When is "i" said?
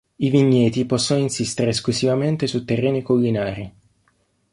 0.17-0.31